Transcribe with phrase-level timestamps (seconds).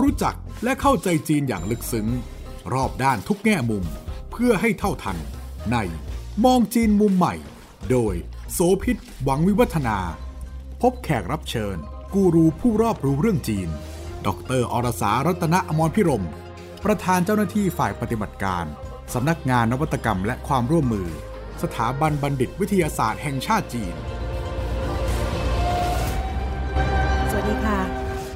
[0.00, 2.08] รู้จักและเข้าใจจีนอย่างลึกซึ้ง
[2.72, 3.84] รอบด้านทุกแง่มุม
[4.30, 5.18] เพื่อให้เท่าทัน
[5.72, 5.76] ใน
[6.44, 7.34] มองจีนมุมใหม่
[7.90, 8.14] โดย
[8.52, 9.98] โสพิษหวังวิวัฒนา
[10.82, 11.76] พบแขกรับเชิญ
[12.14, 13.68] กูรูผู้รอบรู้เรื่องจีน
[14.26, 14.28] ด
[14.58, 16.24] รอรสารัตนอมรพิรม
[16.84, 18.64] ประธานเจ้าหน้าที่ฝ่ายปฏิบัติการ
[19.14, 21.08] สำนักงานนวัตกรรมและความร่วมมือ
[21.62, 23.94] สถาบันบัณฑิตวิทยาศาสตร์แห่งชาติจีน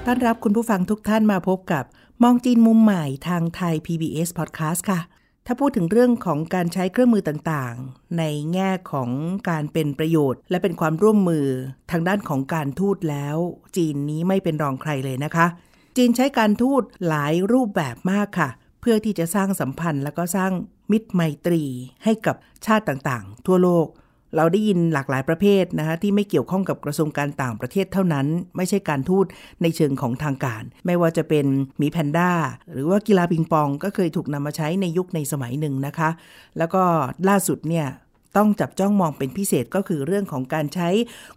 [0.09, 1.85] ต้อนรับคุณผู้ฟังทุกท่านมาพบกับ
[2.23, 5.01] มองจีนมุมใหม่ทางไทย PBS Podcast ค่ะ
[5.47, 9.11] ถ้าพูดถึงเรื่องของการใช้เครื่องมือต่างๆ ในแง่ของ
[9.51, 11.47] การเป็นประโยชน์ และเป็นความร่วมมือ
[11.91, 13.37] ทางด้านของการทูตแล้ว
[13.77, 15.47] จีนนี้ไม่เป็นรองใครเลยนะคะ
[15.97, 18.49] จีนใช้การทูตหลายรูปแบบมากค่ะ
[18.81, 20.53] เพื่อที่จะสร้างสัมพันธ์ แล้วก็สร้าง
[20.91, 21.63] มิตรไมตรี
[22.05, 22.37] ให้กับ
[22.67, 23.87] ชาติต่างๆ ทั่วโลก
[24.37, 28.27] เราได้ยินหลากหลายประเภทนะคะที่ไม่เกี่ยวข้องกับกระทรวงการต่างประเทศเท่านั้น
[28.57, 29.27] ไม่ใช่การทูต
[29.63, 31.47] ในเชิงของทางการ ไม่ว่าจะเป็น
[31.79, 32.31] หมีแพนด้า
[32.73, 36.11] หรือว่ากีฬาปิงปอง ก็เคยถูกนำมาใช้ในยุคในสมัยหนึ่งนะคะ
[36.59, 36.83] แล้วก็
[37.29, 37.87] ล่าสุดเนี่ย
[38.37, 40.89] ต้องจับจ้องมองเป็นพิเศษก็คือเรื่องของการใช้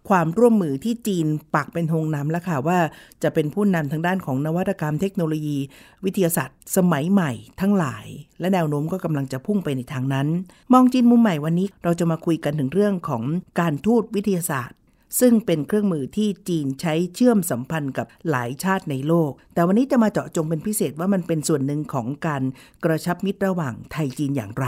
[0.09, 2.79] ความร่วมมือที่จีนปักเป็นธงนำแล้วค่ะว่า
[3.23, 5.57] จะเป็นผู้นำทางด้านของนวัตกรรมเทคโนโลยี
[6.05, 8.05] วิทยาศาสตร์ สมัยใหม่ทั้งหลาย
[8.39, 10.27] และแนวโน้มก็กำลังจะพุ่งไปในทางนั้น
[10.73, 13.23] มองจีนมุมใหม่วันนี้เราจะมาคุยกันถึงเรื่องของ
[13.59, 14.77] การทูตวิทยาศาสตร์
[15.19, 22.43] ซึ่งเป็นเครื่องมือที่จีนใช้เชื่อมสัมพันธ์กับหลายชาติในโลก แต่วันนี้จะมาเจาะจงเป็นพิเศษว่ามันเป็นส่วนหนึ่งของการ
[22.83, 24.67] กระชับมิตรระหว่างไทยจีนอย่างไร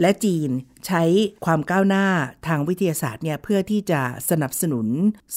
[0.00, 0.50] และจีน
[0.86, 1.02] ใช้
[1.44, 2.06] ความก้าวหน้า
[2.46, 4.00] ทางวิทยาศาสตร์เนี่ยเพื่อที่จะ
[4.30, 4.86] สนับสนุน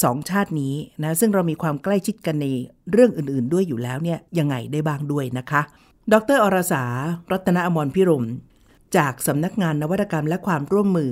[0.03, 2.47] สองชาตินี้นะซึ่งเรามีความใกล้ชิดกันใน
[2.91, 5.61] เรื่องอื่นๆ ด้วยอยู่แล้วเนี่ยยังไงได้บ้างด้วยนะคะ
[6.13, 6.83] ดรอรสา
[7.31, 8.25] รัตนอมรพิรม
[8.97, 11.11] จากสำนักงานนวัตกรรมและความร่วมมือ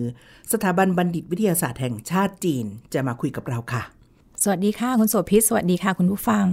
[0.52, 3.84] สถาบันบัณฑิตวิทยาศาสตร์แห่งชาติจีนจะมาคุยกับเราค่ะ
[4.44, 6.46] สวัสดีค่ะคุณโสภิตสวัสดีค่ะคุณผู้ฟัง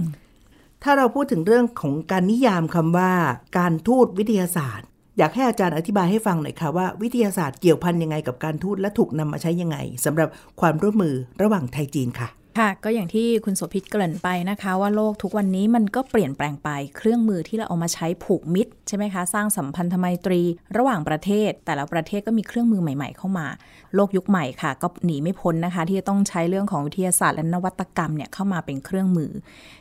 [0.83, 3.13] ถ้าเราพูดถึงเรื่องของการนิยามคำว่า
[3.57, 10.29] การทูตวิทยาศาสตร์ อยากให้อาจารย์อธิบายให้ฟังหน่อยค่ะว่าวิทยาศาสตร์เกี่ยวพันยังไงกับการทูตและถูกนำมาใช้ยังไงสำหรับ
[10.61, 12.29] ความร่วมมือระหว่างไทยจีนค่ะ
[12.59, 20.41] ค่ะก็อย่างที่คุณโสภิตเกริ่นไปนะคะ ว่าโลกทุกวันนี้มันก็เปลี่ยนแปลงไป เครื่องมือที่เราเอามาใช้ผูกมิตรใช่ไหมคะ สร้างสัมพันธไมตรี
[20.77, 23.47] ระหว่างประเทศ แต่ละประเทศก็มีเครื่องมือใหม่ ๆ เข้ามา
[23.95, 29.31] โลกยุคใหม่ค่ะ ก็หนีไม่พ้นนะคะ ที่จะต้องใช้เรื่องของวิทยาศาสตร์และนวัตกรรมเนี่ยเข้ามาเป็นเครื่องมือ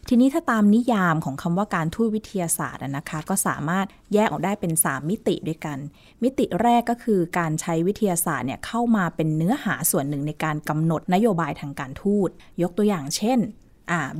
[0.08, 5.78] ทีนี้ถ้าตามนิยามของคำว่าการทูตวิทยาศาสตร์นะคะ ก็สามารถแยกออกได้เป็น 3 มิติด้วยกัน
[6.22, 12.30] มิติแรกก็คือการใช้วิทยาศาสตร์เนี่ยเข้ามาเป็นเนื้อหาส่วนหนึ่งในการกำหนดนโยบายทางการทูต
[12.62, 13.38] ยกตัวอย่างเช่น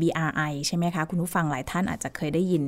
[0.00, 2.62] BRI ใช่ไหมคะ คุณผู้ฟังหลายท่านอาจจะเคยได้ยิน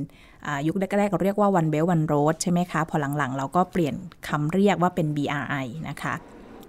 [0.67, 3.95] ยุคแรกๆเราเรียกว่า One Belt One Road ใช่ไหมคะ พอหลังๆ เราก็เปลี่ยน
[4.29, 6.15] คำเรียกว่าเป็น BRI นะคะ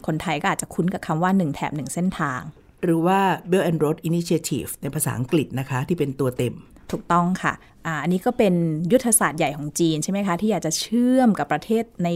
[0.07, 2.41] คนไทยก็อาจจะคุ้นกับคำว่า 1 แถบ1เส้นทาง
[2.83, 3.19] หรือว่า
[3.51, 6.53] Belt and Road Initiative ในภาษาอังกฤษนะคะ ที่เป็นตัวเต็ม
[6.91, 7.53] ถูกต้องค่ะ
[7.85, 8.53] อ่าอันนี้ก็เป็น
[8.91, 12.09] ยุทธศาสตร์ใหญ่ของจีนใช่ไหมคะ ที่อยากจะเชื่อมกับประเทศใน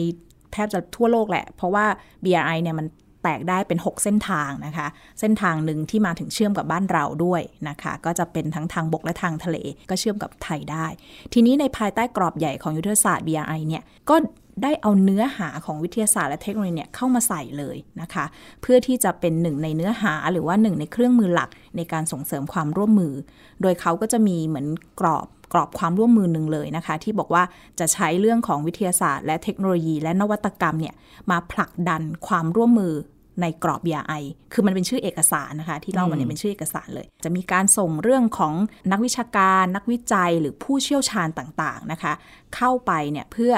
[0.54, 1.86] แทบจะทั่วโลกแหละ เพราะว่า
[2.24, 2.88] BRI เนี่ยมัน
[3.24, 4.88] แตกได้เป็น 6 เส้นทางนะคะ
[5.20, 9.58] เส้นทางหนึ่งที่มาถึงเชื่อมกับบ้านเราด้วยนะคะ ก็จะเป็นทั้งทางบกและทางทะเล
[9.90, 10.88] ก็เชื่อมกับไทยได้
[11.34, 14.16] ทีนี้ในภายใต้กรอบใหญ่ของยุทธศาสตร์ BRI เนี่ย ก็
[14.64, 18.26] ได้เอาเนื้อหาของวิทยาศาสตร์และเทคโนโลยีเนี่ยเข้ามาใส่เลยนะคะ
[18.62, 23.14] เพื่อที่จะเป็นหนึ่งในเนื้อหาหรือว่าหนึ่งในเครื่องมือหลักในการส่งเสริมความร่วมมือ
[23.62, 24.68] โดยเขาก็จะมีเหมือน
[25.00, 27.44] กรอบกรอบความร่วมมือหนึ่งเลยนะคะ ที่บอกว่า
[27.80, 30.96] จะใช้เรื่องของวิทยาศาสตร์ และเทคโนโลยี และนวัตกรรมเนี่ย
[31.32, 32.94] มาผลักดันความร่วมมือ
[33.42, 38.54] ในกรอบ BRI คือมันเป็นชื่อเอกสารนะคะ ที่เล่ามาเนี่ยเป็นชื่อเอกสารเลย จะมีการส่งเรื่องของ
[38.92, 42.14] นักวิชาการ นักวิจัยหรือผู้เชี่ยวชาญต่างๆนะคะ
[42.56, 43.54] เข้าไปเนี่ยเพื่อ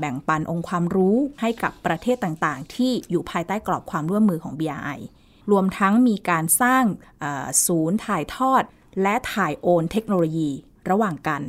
[0.00, 5.00] แบ่งปันองค์ความรู้ให้กับประเทศต่างๆ ที่อยู่ภายใต้กรอบความร่วมมือของ BRI
[5.50, 6.84] รวมทั้งมีการสร้าง
[7.66, 8.62] ศูนย์ถ่ายทอด
[9.02, 10.50] และถ่ายโอนเทคโนโลยี
[10.90, 11.42] ระหว่างกัน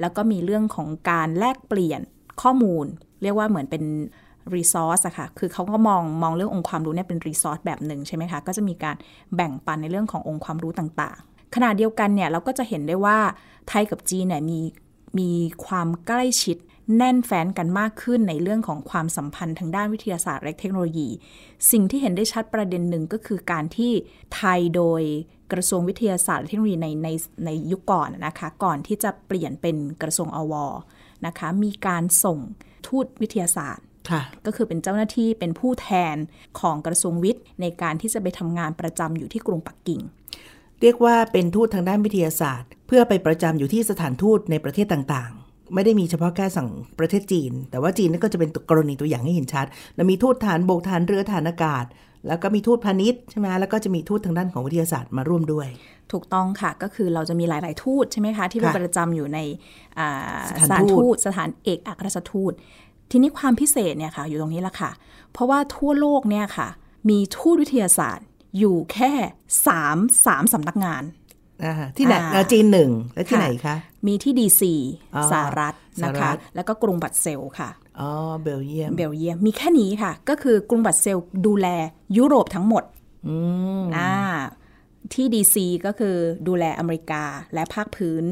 [0.00, 2.00] แล้วก็มีเรื่องของการแลกเปลี่ยน
[2.42, 2.86] ข้อมูล
[3.22, 3.84] เรียกว่าเหมือนเป็น
[4.54, 8.96] รีซอสอะค่ะ คือเขาก็มองมองเรื่ององค์ความรู้เนี่ยเป็นรีซอสแบบหนึ่งใช่ไหมคะ ก็จะมีการ
[9.36, 13.18] แบ่งปันในเรื่องขององค์ความรู้ต่างๆ ขณะเดียวกันเนี่ยเราก็จะเห็นได้ว่า
[13.68, 14.60] ไทยกับจีนเนี่ยมี
[15.18, 15.30] มี
[15.66, 16.56] ความใกล้ชิด
[16.96, 21.08] แน่นแฟ้นกันมากขึ้นในเรื่องของความสัมพันธ์ทางด้านวิทยาศาสตร์และเทคโนโลยี
[21.70, 23.92] สิ่งที่เห็นได้ชัดประเด็นหนึ่งก็คือการที่
[24.34, 25.02] ไทยโดย
[25.52, 27.08] กระทรวงวิทยาศาสตร์และเทคโนโลยีในใน
[27.44, 30.54] ในยุคก่อนนะคะก่อนที่จะเปลี่ยนเป็นกระทรวงอว
[31.26, 32.38] นะคะมีการส่ง
[32.86, 33.84] ทูตวิทยาศาสตร์
[34.46, 36.16] ก็คือเป็นเจ้าหน้าที่เป็นผู้แทน
[36.60, 40.00] ของกระทรวงวิทย์ในการที่จะไปทำงานประจำอยู่ที่กรุงปักกิ่ง
[40.80, 45.41] เรียกว่าเป็นทูตทางด้านวิทยาศาสตร์ เพื่อไปประจำอยู่ที่สถานทูตในประเทศต่างๆ
[45.74, 49.66] ไม่ได้มีเฉพาะแค่สั่งประเทศจีน แต่ว่าจีนนั่นก็จะเป็นกรณีตัวอย่างให้เห็นชัด
[49.96, 51.84] แล้วมีทูตฐานบกฐานเรือฐานอากาศ
[52.28, 55.68] แล้วก็มีทูตพาณิชย์ใช่ไหมแล้วก็จะมีทูตทางด้านของวิทยาศาสตร์มาร่วมด้วย
[56.12, 59.38] ถูกต้องค่ะ ก็คือเราจะมีหลาย ๆ ทูตใช่ไหมคะ ที่เป็นค่ะประจำอยู่ใน
[59.98, 62.52] อ่าสถานทูตสถานเอกอัครราชทูต
[63.10, 64.90] ทีนี้ความพิเศษเนี่ยค่ะอยู่ตรงนี้ละค่ะ
[65.32, 66.68] เพราะว่าทั่วโลกเนี่ยค่ะ
[67.10, 68.26] มีทูตวิทยาศาสตร์
[68.58, 69.12] อยู่แค่
[69.66, 71.21] สามสามสำนักงานอ่า
[71.96, 73.76] ที่ไหนอ่าอ่าจีนหนึ่งและที่ค่ะไหนคะ
[74.06, 74.74] มีที่ดีซี
[75.16, 77.70] อ๋อสหรัฐนะคะสหรัฐแล้วก็กรุงบรัสเซลส์ค่ะ
[78.00, 78.10] อ๋อ
[78.42, 81.68] เบลเยียมเบลเยียมมีแค่นี้ค่ะ ก็คือกรุงบรัสเซลส์ดูแล
[82.16, 82.84] ยุโรปทั้งหมด
[83.28, 83.36] อื
[83.80, 84.12] มอ่า
[85.14, 86.16] ที่ DC ก็คือ
[86.48, 87.24] ดูแลอเมริกา
[87.54, 88.24] และภาคพื้น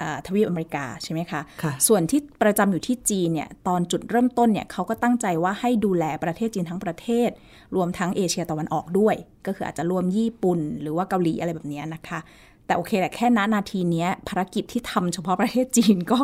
[0.00, 7.30] อ่าทวีปอเมริกาใช่ไหมคะค่ะส่วนที่ประจำอยู่ที่จีนเนี่ยตอนจุดเริ่มต้นเนี่ยเขาก็ตั้งใจว่าให้ดูแลประเทศจีนทั้งประเทศ
[7.76, 9.14] รวมทั้งเอเชียตะวันออกด้วย
[9.46, 12.18] ก็คืออาจจะรวมญี่ปุ่น หรือว่าเกาหลีอะไรแบบเนี้ยนะคะ
[12.70, 16.18] แต่โอเคแหละแค่นานาทีเนี้ยภารกิจที่ทำเฉพาะประเทศจีนก็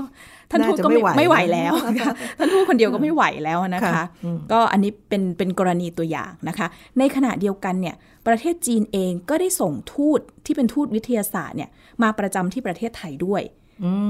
[0.50, 6.66] ท่านทูตก็ไม่น่าจะไม่ไม่ไหไหววแล้วนะคะท่านทูตคนเดียวก็ไม่ไหวแล้วนะคะค่ะอืมก็อันนี้เป็นเป็นกรณีตัวอย่างนะคะ
[6.98, 7.94] ในขณะเดียวกันเนี่ย
[8.26, 11.70] ประเทศจีนเองก็ได้ส่งทูตที่เป็นทูตวิทยาศาสตร์เนี่ย
[12.02, 13.42] มาประจำที่ประเทศไทยด้วย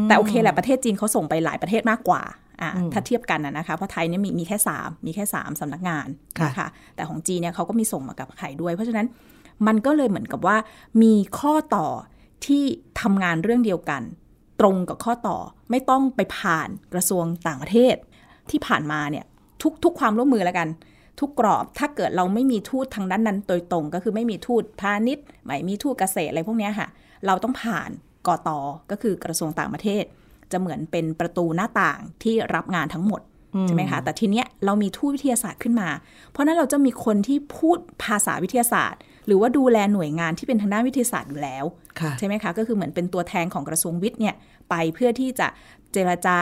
[0.09, 2.23] แต่โอเคแหละประเทศจีนเขาส่งไปหลายประเทศมากกว่า
[2.63, 9.07] อ่าถ้าเทียบกันนะนะคะ เพราะไทยเนี่ยมีมีแค่สามมีแค่สามสำนักงานค่ะนะคะแต่ของจีนเนี่ยเขาก็มีส่งมากับไทยด้วย เพราะฉะนั้น
[9.67, 10.57] มันก็เลยเหมือนกับว่า
[11.03, 11.87] มีข้อต่อ
[12.45, 12.65] ที่
[13.01, 14.03] ทำงานเรื่องเดียวกัน
[14.61, 15.39] ตรงกับข้อต่อ
[15.71, 17.95] ไม่ต้องไปผ่านกระทรวงต่างประเทศ
[18.51, 19.25] ที่ผ่านมาเนี่ย
[19.63, 20.69] ทุกทุกความร่วมมือแล้วกัน
[21.21, 26.89] ทุกกรอบถ้าเกิดเราไม่มีทูตทางด้านนั้นโดยตรง ก็คือไม่มีทูตพาณิชย์ไม่มีทูตเกษตรอะไรพวกนี้ค่ะ
[27.27, 27.91] เราต้องผ่าน
[28.27, 28.59] กอตอ
[28.91, 30.05] ก็คือกระทรวงต่างประเทศ
[30.53, 33.21] จะเหมือนเป็นประตูหน้าต่างที่รับงานทั้งหมด
[33.67, 35.89] ใช่ไหมคะแต่ทีเนี้ยเรามีทูตวิทยาศาสตร์ขึ้นมา
[36.31, 41.65] เพราะฉะนั้นเราจะมีคนที่พูดภาษาวิทยาศาสตร์ หรือว่าดูแลหน่วยงานที่เป็นทางด้านวิทยาศาสตร์อยู่แล้ว
[42.01, 44.35] ค่ะใช่ไหมคะก็คือเหมือนเป็นตัวแทนของกระทรวงวิทย์เนี่ย
[44.71, 45.49] ไปเพื่อที่จะ
[45.93, 46.39] เจรจา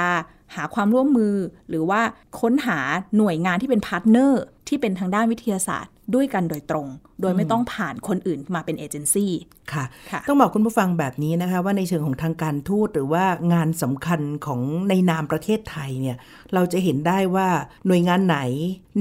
[0.54, 1.34] หาความร่วมมือ
[1.68, 2.00] หรือว่า
[2.40, 2.78] ค้นหา
[3.16, 6.86] หน่วยงานที่เป็น partner ที่เป็นทางด้านวิทยาศาสตร์ ด้วยกันโดยตรง
[7.20, 9.32] โดยไม่ต้องผ่านคนอื่นมาเป็นเอเจนซี่
[9.72, 16.16] ค่ะค่ะต้องบอกคุณผู้ฟังแบบนี้นะคะ ว่าในเชิงของทางการทูตหรือว่างานสำคัญของในนามประเทศไทยเนี่ย
[16.54, 17.48] เราจะเห็นได้ว่า
[17.86, 18.38] หน่วยงานไหน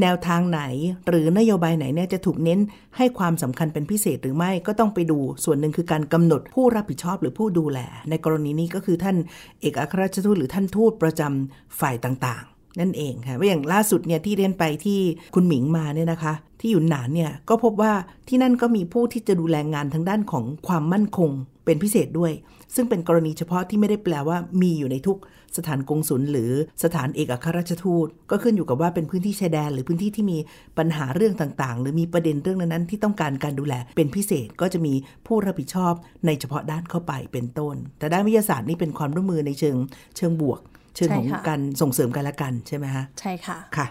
[0.01, 0.61] แนวทางไหน
[1.07, 2.59] หรือนโยบายไหนเนี่ยจะถูกเน้น
[2.97, 7.79] ให้ความสำคัญเป็นพิเศษหรือไม่ก็ต้องไปดูส่วนหนึ่งคือการกำหนดผู้รับผิดชอบหรือผู้ดูแล
[8.09, 9.17] ในกรณีนี้ก็คือท่าน
[9.61, 14.99] เอกอัครราชทูตหรือท่านทูตประจำฝ่ายต่างๆ นั่นเองค่ะอย่างล่าสุดเนี่ยที่เรียนไปที่
[15.35, 17.93] คุณหมิงมาเนี่ยนะคะ ที่อยู่หนานเนี่ยก็พบว่า
[18.27, 21.31] ที่นั่นก็มีผู้ที่จะดูแลงานทางด้านของความมั่นคง
[21.65, 22.31] เป็นพิเศษด้วย
[22.75, 25.17] ซึ่งเป็นกรณีเฉพาะที่ไม่ได้แปลว่ามีอยู่ในทุก
[25.57, 26.51] สถานกงสุลหรือ
[26.83, 30.37] สถานเอกอัครราชทูต ก็ขึ้นอยู่กับว่าเป็นพื้นที่ชายแดน หรือพื้นที่ที่มี
[30.77, 34.93] ปัญหาเรื่องต่างๆ หรือมีประเด็นเรื่องนั้นๆ ที่ต้องการการดูแลเป็นพิเศษก็จะมี
[35.27, 35.93] ผู้รับผิดชอบ
[36.25, 39.77] ในเฉพาะด้านเข้าไปเป็นต้น แต่ด้านวิทยาศาสตร์นี่เป็นความร่วมมือในเชิง
[40.17, 40.59] เชิงบวก
[40.95, 43.87] เชิงของใช่ค่ะการส่งเสริมกันและกันใช่ไหมฮะใช่ค่ะค่ะ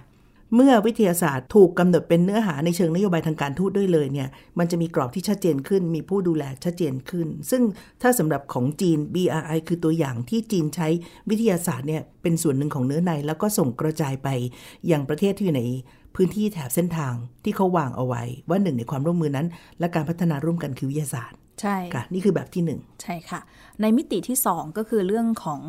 [0.56, 4.28] เมื่อวิทยาศาสตร์ถูกกำหนดเป็นเนื้อหาในเชิงนโยบายทางการทูตด้วยเลยเนี่ย
[4.58, 7.62] มันจะมีกรอบที่ชัดเจนขึ้น มีผู้ดูแลชัดเจนขึ้น ซึ่ง
[8.02, 10.88] ถ้าสำหรับของจีน BRI คือตัวอย่างที่จีนใช้
[11.30, 14.28] วิทยาศาสตร์เนี่ยเป็นส่วนหนึ่งของเนื้อใน แล้วก็ส่งกระจายไป
[14.90, 15.64] ยังประเทศที่อยู่ใน
[16.14, 17.14] พื้นที่แถบเส้นทาง
[17.44, 19.46] ที่เขาวางเอาไว้ ว่าหนึ่งในความร่วมมือนั้น
[19.78, 23.40] และการพัฒนาร่วมกันคือวิทยาศาสตร์ ใช่ค่ะนี่คือแบบที่หนึ่งใช่ค่ะ
[23.80, 25.60] ในมิติที่2ก็คือเรื่องของ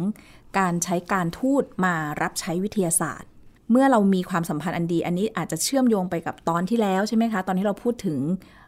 [0.59, 3.29] การใช้การทูตมารับใช้วิทยาศาสตร์
[3.71, 8.19] เมื่อเรามีความสัมพันธ์อันดี อันนี้อาจจะเชื่อมโยงไปกับตอนที่แล้วใช่ไหมคะ ตอนที่เราพูดถึง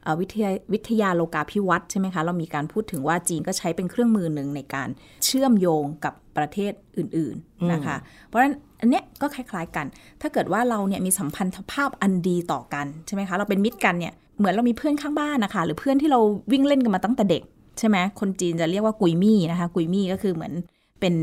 [0.03, 4.89] เอ่อวิทยาวิทยาโลกาภิวัตน์ใช่ไหมคะ เรามีการพูดถึงว่าจีนก็ใช้เป็นเครื่องมือหนึ่งในการ
[5.25, 9.85] เชื่อมโยงกับประเทศอื่น ๆนะคะ เพราะฉะนั้นอันเนี้ยก็คล้าย ๆกัน
[10.21, 16.19] ถ้าเกิดว่าเราเนี่ยมีสัมพันธภาพอันดีต่อกันใช่ไหมคะ เราเป็นมิตรกันเนี่ย เหมือนเรามีเพื่อนข้างบ้านนะคะ หรือเพื่อนที่เรา
[16.51, 17.43] วิ่งเล่นกันมาตั้งแต่เด็ก
[17.79, 20.53] ใช่ไหมคนจีนจะเรียกว่ากุยมี่นะคะ กุยมี่ก็คือเหมือน
[20.99, 21.13] เป็น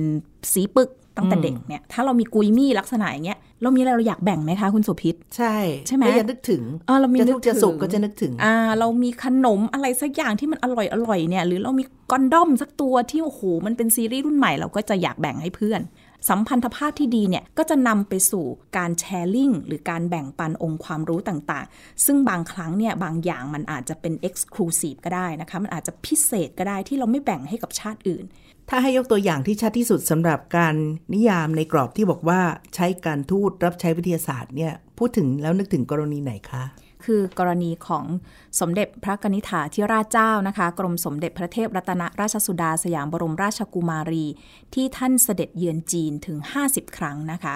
[0.52, 5.54] สีปึกตั้งแต่เด็กเนี่ยถ้าเรามีกุยมี่ลักษณะอย่างเงี้ยเรามีอะไรเราอยากแบ่งไหมคะคุณสุพิษใช่
[5.86, 15.80] ใช่ไหมก็จะนึกถึงเออเรามีจะนึทุกกข์จะถึงสุขก็จะนึกถึงอ่าเรามีขนมอะไรสักอย่างที่มันอร่อยอร่อยเนี่ย หรือเรามีกอนดอมสักตัวที่โอ้โหมันเป็นซีรีส์รุ่นใหม่เราก็จะอยากแบ่งให้เพื่อน
[16.28, 18.44] สัมพันธภาพที่ดีเนี่ยก็จะนำไปสู่
[18.76, 28.24] การแชร์ลิงหรือการแบ่งปันองค์ความรู้ต่างๆ ซึ่งบางครั้งเนี่ยบางอย่างมันอาจจะเป็น Exclusive ก็ได้นะคะ มันอาจจะพิเศษก็ได้ที่เราไม่แบ่งให้กับชาติอื่น
[28.70, 30.74] ถ้าให้ยกตัวอย่างที่ชัดที่สุดสำหรับการ
[31.14, 32.40] นิยามในกรอบที่บอกว่า
[32.74, 36.62] ใช้การทูตรับใช้วิทยาศาสตร์เนี่ยพูดถึงแล้วนึกถึงกรณีไหนคะ
[37.06, 38.04] คือกรณีของ
[38.60, 44.26] สมเด็จพระกนิษฐาธิราชเจ้านะคะ กรมสมเด็จพระเทพรัตนราชสุดาสยามบรมราชกุมารี
[44.74, 47.54] ที่ท่านเสด็จเยือนจีนถึง 50 ครั้งนะคะ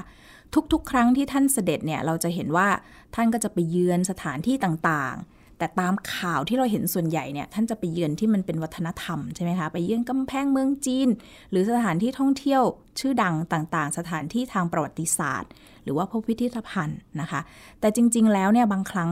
[0.72, 2.68] ทุกๆ ครั้งที่ท่านเสด็จเนี่ยเราจะเห็นว่า
[3.14, 11.08] ท่านก็จะไปเยือนสถานที่ต่างๆ แต่ตามข่าวที่เราเห็นส่วนใหญ่เนี่ยท่านจะไปเยือนที่มันเป็นวัฒนธรรมใช่ไหมคะไปเยือนกำแพงเมืองจีน
[11.50, 12.62] หรือสถานที่ท่องเที่ยว
[13.00, 15.50] ชื่อดังต่างๆ สถานที่ทางประวัติศาสตร์
[15.84, 17.40] หรือว่าพพิพิธภัณฑ์นะคะ
[17.80, 19.10] แต่จริง ๆ แล้วเนี่ยบางครั้ง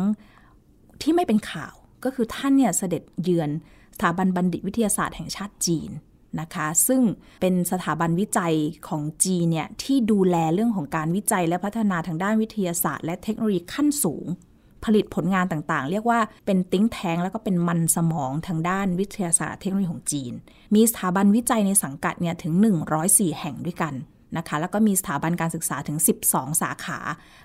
[1.03, 1.75] ที่ไม่เป็นข่าว
[2.05, 3.51] ก็คือท่านเนี่ยเสด็จเยือน
[3.97, 5.91] สถาบันบัณฑิตวิทยาศาสตร์แห่งชาติจีน
[6.41, 7.03] นะคะ ซึ่ง
[7.41, 8.55] เป็นสถาบันวิจัย
[8.89, 14.27] ของจีนเนี่ยที่ดูแลเรื่องของการวิจัยและพัฒนาทางด้านวิทยาศาสตร์ และเทคโนโลยีขั้นสูง
[14.85, 20.33] ผลิตผลงานต่างๆ เรียกว่าเป็นติ้งแทงแล้วก็เป็นมันสมองทางด้านวิทยาศาสตร์เทคโนโลยีของจีน
[20.75, 22.53] มีสถาบันวิจัยในสังกัดเนี่ยถึง
[22.97, 23.95] 104 แห่งด้วยกัน
[24.37, 25.99] นะคะแล้วก็มีสถาบันการศึกษาถึง
[26.29, 26.99] 12 สาขา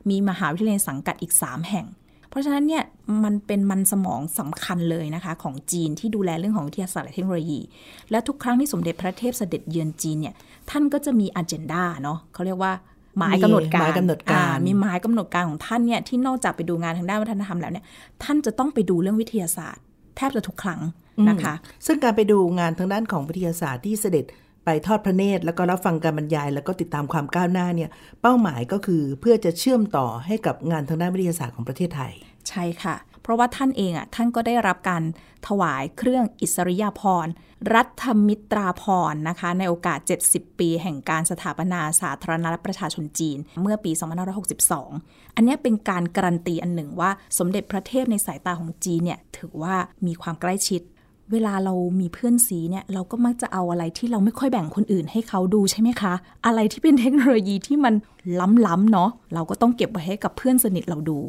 [0.10, 1.88] มีมหาวิทยาลัยสังกัดอีก 3 แห่ง
[2.30, 2.84] เพราะฉะนั้นเนี่ย
[3.24, 7.60] มันเป็นมันสมองสำคัญเลยนะคะของจีนที่ดูแลเรื่องของวิทยาศาสตร์และเทคโนโลยี
[8.12, 10.36] และทุกครั้งที่สมเด็จพระเทพเสด็จเยือนจีนเนี่ย
[10.70, 12.74] ท่านก็จะมีอันเจนดาเนาะเขาเรียกว่า
[13.20, 17.86] หมายกำหนดการหมายกำหนดการอ่มีหมายกำหนดการของท่านเนี่ยที่นอกจากไปดูงานทางด้านวัฒนธรรมแล้วเนี่ย
[18.24, 19.84] ท่านจะต้องไปดูเรื่องวิทยาศาสตร์
[20.18, 20.82] แทบจะทุกครั้ง
[21.30, 21.54] นะคะ
[21.86, 24.26] ซึ่งการไปดูงานทางด้านของวิทยาศาสตร์ที่เสด็จ
[24.66, 27.90] ไปทอดพระเนตรแล้วก็รับฟังการบรรยาย แล้วก็ติดตามความก้าวหน้าเนี่ย
[28.22, 32.14] เป้าหมายก็คือเพื่อจะเชื่อมต่อให้กับงานทางด้านวิทยาศาสตร์ของประเทศไทย
[32.50, 35.04] ใช่ค่ะเพ ราะว่าท่านเองอะท่านก็ได้รับการ
[35.48, 37.34] ถวายเครื่องอิสริยาภรณ์
[37.76, 43.92] รัฐมิตราภรณ์นะคะ ในโอกาส 70 ปีแห่งการสถาปนาสาธารณรัฐประชาชนจีน เมื่อปี
[44.64, 50.82] 2562 อันนี้เป็นการการันตีอันหนึ่งว่าสมเด็จพระเทพในสายตาของจีนเนี่ยถือว่ามีความใกล้ชิด
[51.32, 56.14] เวลาเรามีเพื่อนซีเนี่ยเราก็มักจะเอาอะไรที่เราไม่ค่อยแบ่งคนอื่นให้เขาดูใช่ไหมคะ
[56.46, 57.94] อะไรที่เป็นเทคโนโลยีที่มัน
[58.68, 61.20] ล้ำๆเนาะเราก็ต้องเก็บไว้ให้กับเพื่อนสนิทเราดู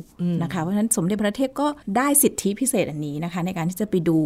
[0.43, 1.67] นะคะเพราะฉะนั้นสมเด็จพระเทพก็
[1.97, 4.19] ได้สิทธิพิเศษอันนี้นะคะ ในการที่จะไปดู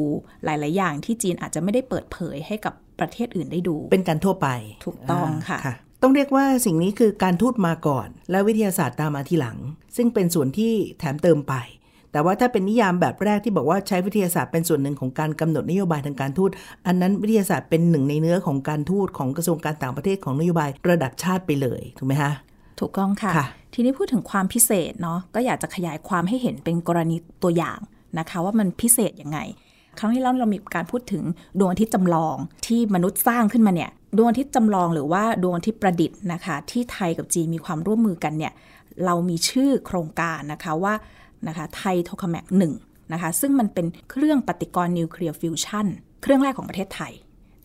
[0.45, 4.49] หลาย ๆ อย่างที่จีนอาจจะไม่ได้เปิดเผยให้กับประเทศอื่นได้ดู เป็นการทั่วไป
[4.85, 9.59] ถูกต้องค่ะาต้องเรียกว่าสิ่งนี้คือการทูตมาก่อน และวิทยาศาสตร์ตามมาทีหลัง
[9.97, 11.55] ซึ่งเป็นส่วนที่แถมเติมไป
[12.15, 16.51] แต่ว่าถ้าเป็นนิยามแบบแรกที่บอกว่าใช้วิทยาศาสตร์เป็นส่วนหนึ่งของการกำหนดนโยบายทางการทูต
[16.87, 22.33] อันนั้นวิทยาศาสตร์เป็นหนึ่งในเนื้อของการทูตของกระทรวงการต่างประเทศของนโยบายระดับชาติไปเลยถูกไหมคะ
[22.81, 27.79] ถูกต้องค่ะค่ะทีนี้พูดถึงความพิเศษเนาะก็อยากจะขยายความให้เห็นเป็นกรณีตัวอย่าง
[28.19, 29.39] นะคะว่ามันพิเศษยังไง
[29.99, 31.25] ครั้งที่แล้วเรามีการพูดถึง
[31.59, 38.53] ดวงอาทิตย์จำลองที่มนุษย์สร้างขึ้นมาเนี่ยดวงอาทิตย์จำลองหรือว่าดวงอาทิตย์ประดิษฐ์นะคะ ที่ไทยกับจีนมีความร่วมมือกันเนี่ย
[39.05, 40.95] เรามีชื่อโครงการนะคะว่า
[41.49, 42.73] นะคะไทย Tokamak หนึ่ง
[43.13, 45.87] นะคะซึ่งมันเป็นเครื่องปฏิกรณ์นิวเคลียร์ฟิวชัน
[46.23, 47.13] เครื่องแรกของประเทศไทย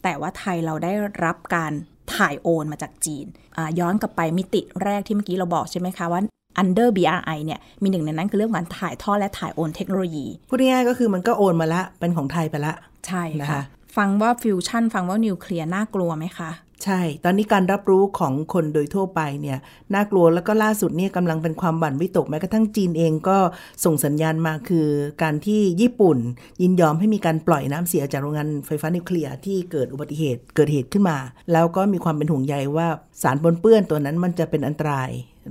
[0.04, 0.94] แต่ว่าไทยเราได้
[1.26, 1.72] รับการ
[2.16, 3.26] ถ่ายโอนมาจากจีน
[3.58, 6.22] อ่าย้อนกลับไปมิติแรกที่เมื่อกี้เราบอกใช่ไหมคะว่า
[6.62, 12.74] under BRI เนี่ยมีหนึ่งในนั้นคือเรื่องการถ่ายทอดและถ่ายโอนเทคโนโลยีพูดง่ายๆก็คือมันก็โอนมาละเป็นของไทยไปละ
[13.08, 13.64] ใช่ค่ะนะคะ
[13.98, 16.50] ฟังว่าฟิวชั่นฟังว่านิวเคลียร์น่ากลัวไหมคะ
[16.86, 19.58] ใช่ ตอนนี้การรับรู้ของคนโดยทั่วไปเนี่ย
[19.94, 23.38] น่ากลัวแล้วก็ล่าสุดเนี่ยกำลังเป็นความบั่นวิตกแม้กระทั่งจีนเองก็
[23.86, 24.88] ส่งสัญญาณมาคือ
[25.24, 26.18] การที่ญี่ปุ่น
[26.62, 31.18] ยินยอมให้มีการปล่อยน้ำเสียจากโรงงานไฟฟ้านิวเคลียร์ที่เกิดอุบัติเหตุเกิดเหตุขึ้นมา
[31.52, 32.88] แล้วก็มีความเป็นห่วงใยว่า
[33.24, 35.10] สารปนเปื้อนตัวนั้นมันจะเป็นอันตราย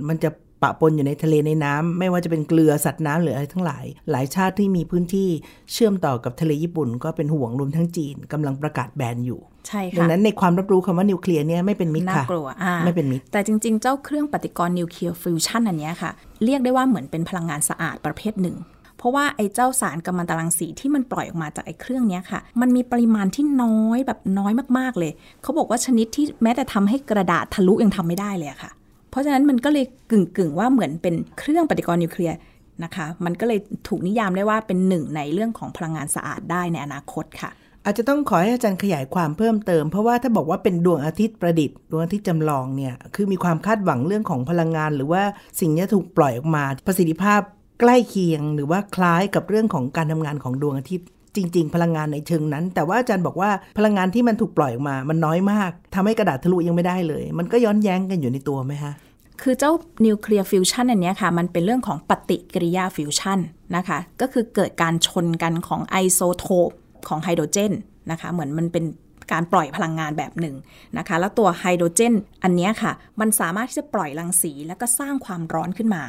[0.09, 0.29] มันจะ
[0.63, 5.29] ปะปนอยู่ในทะเลในน้ำไม่ว่าจะเป็นเกลือสัตว์น้ำหรืออะไรทั้งหลาย หลายชาติที่มีพื้นที่
[5.73, 16.11] เชื่อมต่อกับทะเลญี่ปุ่น ก็เป็นห่วงรวมทั้งจีนกำลังประกาศแบนอยู่ ใช่ค่ะดังนั้นในความรับรู้คำว่านิวเคลียร์เนี่ยไม่เป็นมิตรน่ากลัวค่ะอ่าไม่เป็นมิตรแต่จริงๆ เจ้าเครื่องปฏิกรณ์นิวเคลียร์ฟิวชันอันเนี้ยค่ะ
[16.43, 18.57] เรียกได้ว่าเหมือนเป็นพลังงานสะอาดประเภทหนึ่ง
[18.97, 25.11] เพราะว่าไอ้เจ้าสารกัมมันตรังสีที่มันปล่อยออกมาจากไอ้เครื่องเนี้ยค่ะ มันมีปริมาณที่น้อยแบบน้อยมากๆเลย
[25.43, 28.71] เขาบอกว่าชนิดที่แม้แต่ทำให้กระดาษทะลุยังทำไม่ได้เลยอะค่ะ
[29.09, 32.37] เพราะฉะนั้นมันก็เลยกึ่งๆว่าเหมือนเป็นเครื่องปฏิกรณ์นิวเคลียร์
[32.83, 37.51] นะคะ มันก็เลยถูกนิยามได้ว่าเป็นหนึ่งในเรื่องของพลังงานสะอาดได้ในอนาคตค่ะ
[37.85, 45.23] อาจจะต้องขอให้อาจารย์ขยายความเพิ่มเติม เพราะว่าถ้าบอกว่าเป็นดวงอาทิตย์ประดิษฐ์ดวงอาทิตย์จำลองเนี่ยคือมีความคาดหวังเรื่องของพลังงาน หรือว่า
[45.59, 47.41] สิ่งนี้ถูกปล่อยออกมา ประสิทธิภาพ
[47.81, 58.93] ใกล้เคียง หรือว่าคล้ายกับเรื่องของการทำงานของดวงอาทิตย์ จริง ๆ พลังงานในเชิงนั้น แต่ว่าอาจารย์บอกว่าพลังงานที่มันถูกปล่อยออกมา มันน้อยมากทำให้กระดาษทะลุยังไม่ได้เลย มันก็ย้อนแย้งกันอยู่ในตัวไหมคะ
[59.41, 59.71] คือเจ้า
[60.05, 63.39] นิวเคลียร์ฟิวชันอันนี้ค่ะ มันเป็นเรื่องของปฏิกิริยาฟิวชัน
[63.75, 66.69] นะคะ ก็คือเกิดการชนกันของไอโซโทป
[67.07, 67.73] ของไฮโดรเจน
[68.11, 68.85] นะคะเหมือนมันเป็น
[69.31, 70.55] การปล่อยพลังงานแบบหนึ่ง
[70.97, 72.13] นะคะ แล้วตัวไฮโดรเจน
[72.43, 76.03] อันนี้ค่ะ มันสามารถที่จะปล่อยรังสีแล้วก็สร้างความร้อนขึ้นมา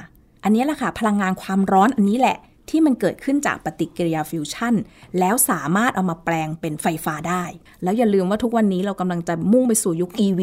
[0.44, 2.36] อันนี้แหละค่ะ พลังงานความร้อนอันนี้แหละ
[2.70, 4.74] ที่มันเกิดขึ้นจากปฏิกิริยาฟิวชั่น
[5.18, 7.44] แล้วสามารถเอามาแปลงเป็นไฟฟ้าได้
[7.82, 10.42] แล้วอย่าลืมว่าทุกวันนี้เรากำลังจะมุ่งไปสู่ยุค EV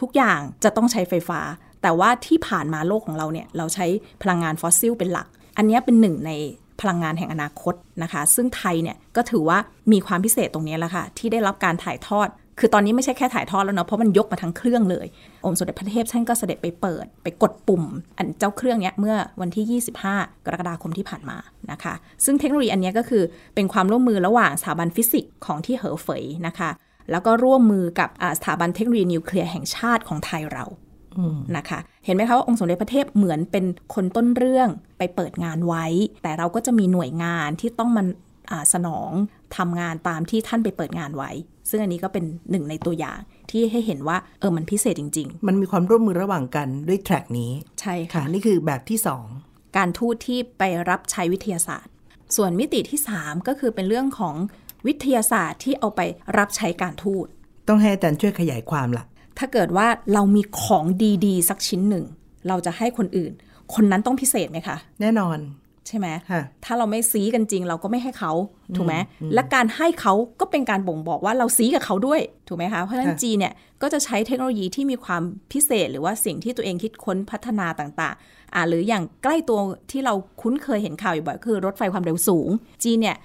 [0.00, 1.40] ทุกอย่างจะต้องใช้ไฟฟ้า
[1.82, 3.86] แต่ว่าที่ผ่านมาโลกของเราเนี่ยเราใช้
[4.22, 6.30] พลังงานฟอสซิลเป็นหลัก อันนี้เป็นหนึ่งใน
[6.80, 9.58] พลังงานแห่งอนาคตนะคะ ซึ่งไทยเนี่ยก็ถือว่า
[9.92, 15.06] มีความพิเศษตรงนี้แหละค่ะ ที่ได้รับการถ่ายทอด คือตอนนี้ไม่ใช่แค่ถ่ายทอดแล้วเนาะเพราะมันยกมาทั้งเครื่องเลย
[15.44, 17.84] องค์สมเด็จพระเทพท่านก็เสด็จไปเปิด ไปกดปุ่ม
[18.18, 21.36] อันเจ้าเครื่องเนี้ยเมื่อวันที่ 25 กรกฎาคมที่ผ่านมา
[21.70, 21.94] นะคะ
[22.24, 23.22] ซึ่งเทคโนโลยีอันนี้ก็คือ
[23.54, 26.70] เป็นความร่วมมือระหว่างสถาบันฟิสิกส์ของที่เหอเฟยนะคะ
[27.10, 28.08] แล้วก็ร่วมมือกับ
[28.38, 30.64] สถาบันเทคโนโลยีนิวเคลียร์แห่งชาติของไทยเรา
[31.56, 33.64] นะคะ เห็นไหมคะว่าองค์สมเด็จพระเทพเหมือนเป็น
[33.94, 35.86] คนต้นเรื่องไปเปิดงานไว้
[36.22, 38.06] แต่เราก็จะมีหน่วยงานที่ต้องมัน
[38.74, 39.10] สนอง
[39.56, 41.30] ทำงานตามที่ท่านไปเปิดงานไว้
[41.70, 43.18] ซึ่งอันนี้ก็เป็นหนึ่งในตัวอย่าง
[43.50, 49.24] ที่ให้เห็นว่าเออมันพิเศษจริง ๆ มันมีความร่วมมือระหว่างกันด้วยแทร็กนี้ ใช่ค่ะ นี่คือแบบที่สอง
[49.76, 51.92] การทูตที่ไปรับใช้วิทยาศาสตร์
[52.36, 54.34] ส่วนมิติที่ 3 ก็คือเป็นเรื่องของ
[54.86, 56.00] วิทยาศาสตร์ที่เอาไป
[56.38, 57.26] รับใช้การทูต
[57.68, 59.04] ต้องให้อาจารย์ช่วยขยายความละ่ะ
[59.38, 60.84] ถ้าเกิดว่าเรามีของ
[61.26, 62.04] ดีๆ สักชิ้นหนึ่ง
[62.48, 63.32] เราจะให้คนอื่น
[63.74, 65.38] คนนั้นต้องพิเศษไหมคะ แน่นอน
[65.86, 66.06] ใช่ไหม
[66.64, 68.32] ถ้าเราไม่ซีกันจริง เราก็ไม่ให้เขา
[68.76, 68.94] ถูกไหม
[69.34, 75.22] และการให้เขาก็เป็นการบ่งบอกว่าเราซีกับเขาด้วย ถูกไหมคะ เพราะฉะนั้นจีเนี่ยก็จะใช้เทคโนโลยีที่มีความ
[75.52, 78.16] พิเศษ หรือว่าสิ่งที่ตัวเองคิดค้นพัฒนาต่าง
[78.54, 79.58] อ่าหรืออย่างใกล้ตัว
[79.90, 82.48] ที่เราคุ้นเคยเห็นข่าวอยู่บ่อยคือรถไฟความเร็วสูง
[82.84, 83.16] จีนเนี่ย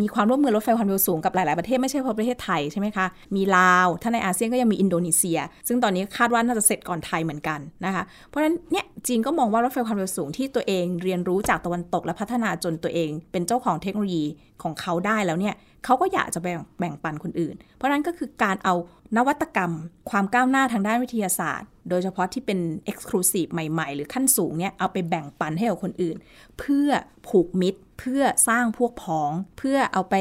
[0.00, 5.38] มีความร่วมมือรถไฟความเร็วสูงกับหลายๆประเทศไม่ใช่เฉพาะประเทศไทยใช่ไหมคะ มีลาว ถ้าในอาเซียนก็ยังมีอินโดนีเซีย
[5.68, 14.24] ซึ่งตอนนี้คาดว่าน่าจะเสร็จก่อนไทยเหมือนกันนะคะ เพราะฉะนั้นเนี่ยจีนก็มองว่ารถไฟความเร็วสูงที่ตัวเองเรียนรู้จากตะวันตกและพัฒนาจนตัวเอง เป็นเจ้าของเทคโนโลยี
[14.62, 15.54] ของเขาขาได้แล้วเนี่ย
[15.84, 18.74] เขาก็อยากจะแบ่งแบ่งปันคนอื่น เพราะนั้นก็คือการเอา
[19.16, 19.72] นวัตกรรม
[20.10, 22.58] ความก้าวหน้าทางด้านวิทยาศาสตร์ โดยเฉพาะที่เป็น
[22.90, 26.16] Exclusive ใหม่ ๆ หรือขั้นสูงเนี่ยเอาไปแบ่งปันให้กับคนอื่น
[26.58, 26.88] เพื่อ
[27.28, 30.14] ผูกมิตร เพื่อสร้างพวกพ้อง เพื่อเอาไป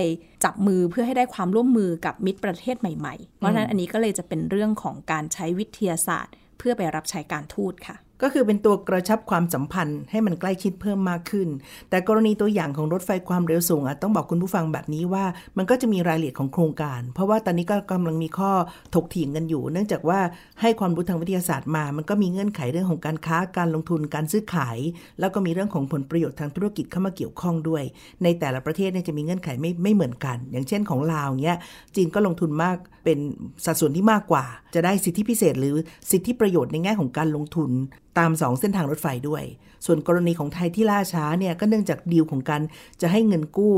[0.43, 11.47] จับมือเพื่อให้ได้ความร่วมมือกับมิตรประเทศใหม่ ๆ เพราะนั้นอันนี้ก็เลยจะเป็นเรื่องของการใช้วิทยาศาสตร์ เพื่อไปรับใช้การทูตค่ะ ก็คือเป็นตัวกระชับความสัมพันธ์ให้มันใกล้ชิดเพิ่มมากขึ้น
[11.89, 15.25] แต่กรณีตัวอย่างของรถไฟความเร็วสูงอะต้องบอกคุณผู้ฟังแบบนี้ว่า
[15.57, 18.51] มันก็จะมีรายละเอียดของโครงการ เพราะว่าตอนนี้ก็กำลังมีข้อ
[18.95, 20.19] ถกเถียงกันอยู่ เนื่องจากว่า
[20.61, 24.77] ให้ความรู้ทางวิทยาศาสตร์มา มันก็มีเงื่อนไขเรื่องของการค้าการลงทุนการซื้อขาย
[25.19, 27.83] แล้วก็มีเรื่องของผลประโยชน์ทางธุรกิจเข้ามาเกี่ยวข้องด้วย
[28.23, 31.57] ในแต่ละประเทศเนี่ยจะมีเงื่อนไขไม่ไม่เหมือนกัน อย่างเช่นของลาวเนี้ย
[31.95, 33.19] จีนก็ลงทุนมากเป็น
[33.65, 34.45] สัดส่วนที่มากกว่า
[34.75, 35.75] จะได้สิทธิพิเศษ หรือ
[36.11, 37.71] สิทธิประโยชน์ในแง่ของการลงทุน
[38.19, 39.43] ตาม 2 เส้นทางรถไฟด้วย
[39.85, 42.61] ส่วนกรณีของไทยที่ล่าช้าเนี่ยก็เนื่องจากดีลของการ
[43.01, 43.75] จะให้เงินกู้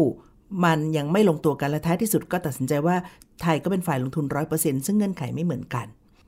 [0.65, 2.95] มันยังไม่ลงตัวกันและท้ายที่สุดก็ตัดสินใจว่า
[3.41, 5.85] ไทยก็เป็นฝ่ายลงทุนร้อยเปอร์เซ็นต์ซึ่งเงื่อนไขไม่เหมือนกัน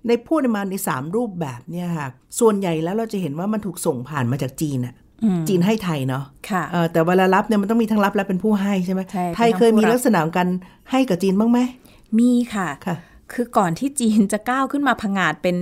[0.07, 2.07] ในพูดมาใน 3 รูปแบบเนี่ยค่ะ
[2.39, 4.95] ส่วนใหญ่แล้วเราจะเห็นว่ามันถูกส่งผ่านมาจากจีนอะ
[5.47, 9.01] จีนให้ไทยเนาะค่ะแต่เวลารับเนี่ยมันต้องมีทั้งรับและเป็นผู้ให้ใช่ไหม
[9.35, 10.47] ไทยเคยมีลักษณะการ
[10.91, 11.59] ให้กับจีนบ้างไหม
[12.19, 12.95] มีค่ะค่ะ
[13.33, 15.57] คือก่อนที่จีนจะก้าวขึ้นมาผงาดเป็น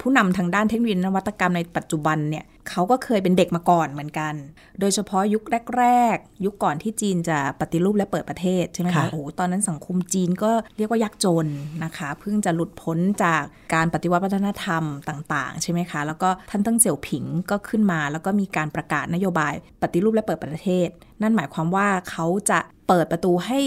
[0.00, 4.34] ผู้นำทางด้านเทคโนโลยีนวัตกรรมในปัจจุบันเนี่ยเขาก็เคยเป็นเด็กมาก่อนเหมือนกัน
[4.80, 5.42] โดยเฉพาะยุค
[5.78, 11.46] แรก ๆ ยุคก่อนที่จีนจะปฏิรูปและเปิดประเทศใช่ไหมคะโอ้ตอนนั้นสังคมจีนก็เรียกว่ายากจน
[11.84, 13.42] นะคะ เพิ่งจะหลุดพ้นจาก
[13.74, 20.88] การปฏิวัติวัฒนธรรมต่างๆ ใช่ไหมคะ แล้วก็ท่านตั้งเสี่ยวผิงก็ขึ้นมา แล้วก็มีการประกาศนโยบายปฏิรูปและเปิดประเทศ
[21.22, 23.60] นั่นหมายความว่าเขาจะเปิดประตูให้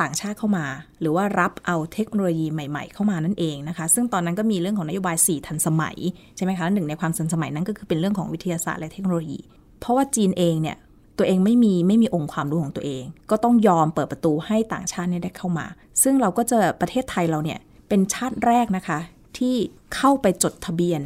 [0.00, 0.66] ต่างชาติเข้ามา
[1.00, 5.96] หรือว่ารับเอาเทคโนโลยีใหม่ ๆ เข้ามานั่นเองนะคะ ซึ่งตอนนั้นก็มีเรื่องของนโยบาย 4 ทันสมัย
[6.36, 9.38] ใช่ไหมคะหนึ่งในความทันสมัยนั้นก็คือเป็นเรื่องของวิทยาศาสตร์และเทคโนโลยี
[9.80, 10.76] เพราะว่าจีนเองเนี่ย
[11.18, 15.66] ตัวเองไม่มีไม่มีองค์ความรู้ของตัวเอง ก็ต้องยอมเปิดประตูให้ต่างชาติเนี่ยได้เข้ามา
[16.02, 17.58] ซึ่งเราก็จะประเทศไทยเราเนี่ย
[17.88, 18.98] เป็นชาติแรกนะคะ
[19.38, 19.54] ที่
[19.96, 21.00] เข้าไปจดทะเบียน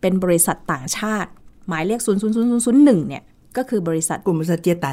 [0.00, 1.30] เป็นบริษัทต่างชาติ
[1.68, 3.22] หมายเลข 0 0 0 0 0 1เนี่ย
[3.56, 4.88] ก็คือบริษัทกลุ่มบริษัทเจียไต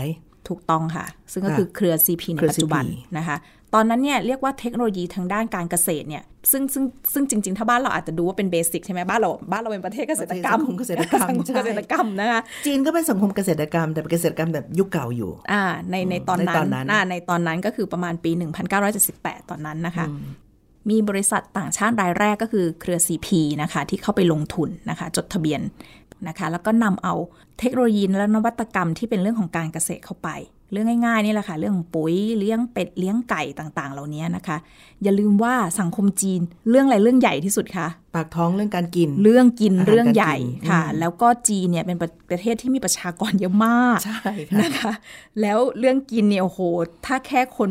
[0.48, 2.84] ถูกต้องค่ะ ซึ่งก็คือเครือ CP ในปัจจุบัน
[3.18, 3.38] นะคะ
[3.76, 18.32] ตอนนั้นเนี่ยเรียกว่าเทคโนโลยีทางด้านการเกษตรเนี่ยซึ่งซึ่งซึ่งจริง ๆ ถ้าบ้านเราอาจจะดูว่าเป็นเบสิกใช่ไหมบ้านเราบ้านเราเป็นประเทศเกษตรกรรมเกษตรกรรมเกษตรกรรมนะคะจีนก็เป็นสังคมเกษตรกรรม แต่เป็นเกษตรกรรมแบบยุคเก่าอยู่อ่าในในตอนนั้นในตอนนั้นก็คือประมาณปี
[18.92, 20.06] 1978 ตอนนั้นนะคะ
[20.90, 23.28] มีบริษัทต่างชาติรายแรกก็คือเครือ CP
[23.62, 25.62] นะคะที่เข้าไปลงทุนนะคะ จดทะเบียน
[26.28, 27.16] นะคะ แล้วก็นำเอา
[27.60, 30.30] เทคโนโลยีและนวัตกรรมที่เป็นเรื่องของการเกษตรเข้าไป
[30.72, 34.58] เรื่องง่ายๆนี่แหละค่ะ เรื่องปุ๋ยเลี้ยงเป็ดเลี้ยงไก่ต่างๆ เหล่านี้นะคะ
[35.04, 40.36] อย่าลืมว่าสังคมจีนเรื่องอะไรเรื่องใหญ่ที่สุดคะปากท้องเรื่องการกิน เรื่องกินเรื่องใหญ่
[40.70, 41.98] ค่ะ แล้วก็จีนเนี่ยเป็น
[42.30, 44.32] ประเทศที่มีประชากรเยอะมากใช่
[44.62, 44.94] นะคะ
[45.42, 46.60] แล้วเรื่องกินเนี่ยโอ้โห
[47.06, 47.70] ถ้าแค่คน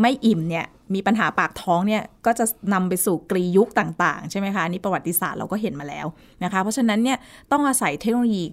[0.00, 6.06] ไม่อิ่มเนี่ยมีปัญหาปากท้องเนี่ยก็จะนำไปสู่กรียุคต่าง ๆ ใช่ไหมคะนี่ประวัติศาสตร์เราก็เห็นมาแล้ว
[6.44, 7.18] นะคะ เพราะฉะนั้นเนี่ย
[7.52, 8.44] ต้องอาศัยเทคโนโลยี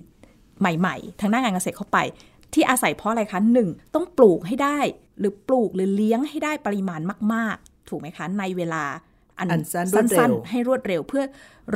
[0.60, 1.98] ใหม่ ๆ ทางด้านการเกษตรเข้าไป
[2.54, 4.80] ที่อาศัยเพราะอะไรคะหนึ่งต้องปลูกให้ได้
[5.20, 7.02] หรือปลูกหรือเลี้ยงให้ได้ปริมาณ
[7.34, 8.84] มาก ๆ ถูกไหมคะ ในเวลา
[9.38, 11.24] อันสั้นๆให้รวดเร็วเพื่อ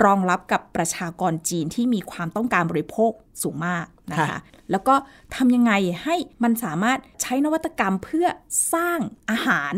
[0.03, 3.11] รองรับกับประชากรจีนที่มีความต้องการบริโภค
[3.43, 4.39] สูงมาก นะคะ
[4.71, 4.95] แล้วก็
[5.35, 8.27] ทำยังไงให้มันสามารถใช้นวัตกรรมเพื่อ
[8.73, 8.99] สร้าง
[9.31, 9.73] อาหาร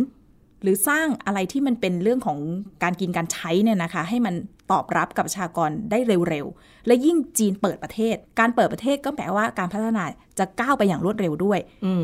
[0.61, 2.39] หรือสร้างอะไรที่มันเป็นเรื่องของ
[2.83, 4.35] การกินการใช้เนี่ยนะคะ ให้มัน
[4.71, 5.99] ตอบรับกับประชากรได้
[6.29, 10.03] เร็วๆ และยิ่งจีนเปิดประเทศ การเปิดประเทศก็แปลว่าการพัฒนา
[10.39, 11.59] จะก้าวไปอย่างรวดเร็วด้วย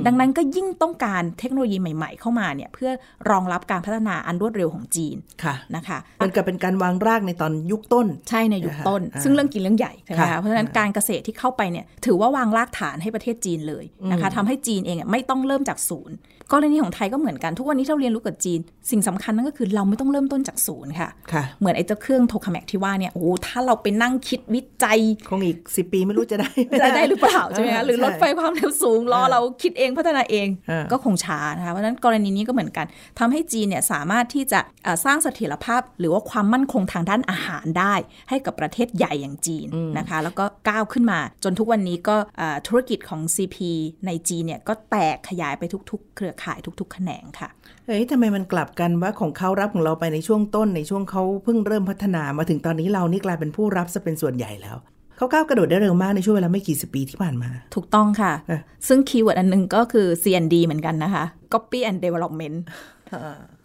[0.07, 2.91] ดังนั้นก็ยิ่งต้องการเทคโนโลยีใหม่ๆ เข้ามาเนี่ยเพื่อ
[3.29, 16.17] รองรับการพัฒนาอันรวดเร็วของจีนค่ะนะคะมันก็เป็นการวางรากในตอนยุคต้น ใช่ในยุคต้นอ่าซึ่งเรื่องกินเรื่องใหญ่ใช่ไหมค่ะคะเพราะฉะนั้นการเกษตรที่เข้าไปเนี่ยถือว่าวางรากฐานให้ประเทศจีนเลยนะคะทำให้จีนเองอะไม่ต้องเริ่มจากศูนย์
[16.51, 18.59] กรณีของไทยก็เหมือนกันทุกวันนี้เราเรียนรู้กับจีน
[18.91, 32.85] สิ่งสำคัญนั่นก็คือเราไม่ต้องเริ่มต้นจากศูนย์ค่ะค่ะเหมือนไอ้เจ้าเครื่องโทคาแมกที่ว่าเนี่ยโอ้โหถ้าเราไปนั่งคิดวิจัย คงอีกสิปีไม่รู้จะได้ จะได้หรือเปล่าใช่ไหมคะหรือรถไฟความเร็วสูงรอเราคิดเองพัฒนาเองอ่าก็คงช้านะคะเพราะฉะนั้นกรณีนี้ก็เหมือนกัน
[33.19, 37.93] ทำให้จีนเนี่ยสามารถที่จะเอ่อสร้างเสถียรภาพ หรือว่าความมั่นคงทางด้านอาหารได้
[38.29, 43.57] ให้กับประเทศใหญ่อย่างจีนนะคะ แล้วก็ก้าวขึ้นมา จนทุกวันนี้ก็เอ่อธุรกิจของ CP
[44.05, 47.49] ในจีนเนี่ยก็แตกขยายไปทุก ๆ เครือข่ายทุก ๆ แขนงค่ะ
[47.87, 54.77] เฮ้ยทำไมมันกลับกันว่าของเขารับของเราไปในช่วงต้นในช่วงเขาเพิ่งเริ่มพัฒนามาถึงตอนนี้เรานี่กลายเป็นผู้รับซะเป็นส่วนใหญ่แล้ว
[55.17, 62.57] เขาก้าวกระโดดได้เร็วมากในช่วงเวลาไม่กี่สิบปีที่ผ่านมา ถูกต้องค่ะเอ๊ะซึ่ง keyword อันหนึงก็คือ C&D เหมือนกันนะคะ copy and development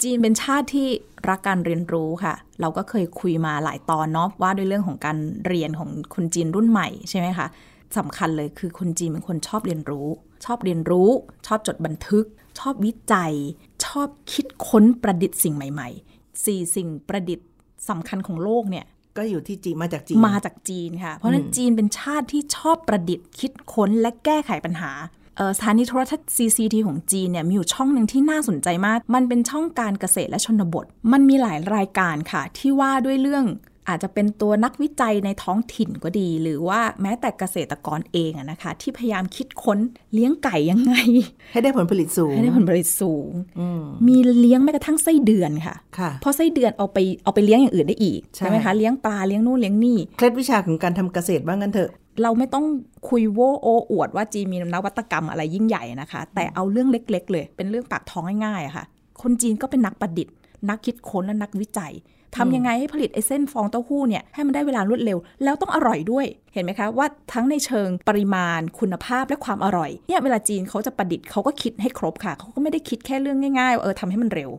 [0.03, 0.88] จีนเป็นชาติที่
[1.29, 7.47] รักการเรียนรู้ค่ะ เราก็เคยคุยมาหลายตอนเนาะว่าด้วยเรื่องของการเรียนของคนจีนรุ่นใหม่ใช่ไหมคะ
[7.99, 10.07] สำคัญเลยคือคนจีนเป็นคนชอบเรียนรู้
[10.45, 11.11] ชอบเรียนรู้
[11.47, 12.25] ชอบจดบันทึก
[12.59, 13.33] ชอบวิจัย
[13.87, 17.47] ชอบคิดค้นประดิษฐ์สิ่งใหม่ๆสี่สิ่งประดิษฐ์
[17.88, 18.85] สำคัญของโลกเนี่ย
[19.17, 24.93] ก็อยู่ที่จีนมาจากจีนมาจากจีนค่ะ เพราะฉะนั้นจีนเป็นชาติที่ชอบประดิษฐ์คิดค้นและแก้ไขปัญหา
[25.37, 33.45] เอ่อสถานีโทรทัศน์ CCT ของจีนเนี่ยมีอยู่ช่องหนึ่งที่น่าสนใจมาก มันเป็นช่องการเกษตรและชนบท มันมีหลายรายการค่ะ ที่ว่าด้วยเรื่อง
[33.88, 39.79] อาจจะเป็นตัวนักวิจัยในท้องถิ่นก็ดี หรือว่าแม้แต่เกษตรกรเองอะนะคะ ที่พยายามคิดค้น
[40.14, 40.94] เลี้ยงไก่ยังไง
[41.53, 43.31] ให้ได้ผลผลิตสูง ให้ได้ผลผลิตสูง
[44.09, 51.90] มีเลี้ยงแม้กระทั่งไส้เดือนค่ะค่ะเพราะไส้เดือนเอาไปเอาไปเลี้ยงอย่างอื่นได้อีกใช่ใช่ไหมคะเลี้ยงปลาเลี้ยงนู่นเลี้ยงนี่เคล็ดวิชาของการทำเกษตรว่างั้นเถอะ
[52.22, 52.64] เราไม่ต้อง
[53.09, 58.85] คุยโวโออวดว่าจีนมีนวัตกรรมอะไรยิ่งใหญ่นะคะ แต่เอาเรื่องเล็ก ๆ เลย เป็นเรื่องปากท้องง่ายๆอะค่ะ
[59.22, 60.35] คนจีนก็เป็นนักประดิษฐ์
[60.68, 61.92] นักคิดค้นและนักวิจัย
[62.37, 74.51] ทำยังไงให้ผลิตไอ้เส้นฟองเต้าหู้เนี่ยให้มันได้เวลารวดเร็ว แล้วต้องอร่อยด้วย เห็นไหมคะว่าทั้งในเชิงปริมาณคุณภาพและความอร่อยเนี่ยเวลาจีนเขาจะประดิษฐ์เขาก็คิดให้ครบค่ะเขาก็ไม่ได้คิดแค่เรื่องง่ายๆว่าเออทำให้มันเร็ว